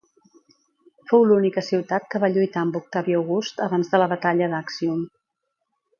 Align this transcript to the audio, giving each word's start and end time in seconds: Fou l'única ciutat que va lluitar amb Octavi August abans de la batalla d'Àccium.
Fou 1.09 1.25
l'única 1.31 1.63
ciutat 1.67 2.09
que 2.13 2.21
va 2.25 2.31
lluitar 2.37 2.63
amb 2.63 2.79
Octavi 2.81 3.17
August 3.21 3.63
abans 3.67 3.93
de 3.93 4.01
la 4.05 4.09
batalla 4.15 4.49
d'Àccium. 4.55 5.09